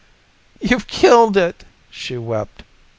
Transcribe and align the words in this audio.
"You've 0.59 0.87
killed 0.87 1.37
it," 1.37 1.63
she 1.91 2.17
wept. 2.17 2.63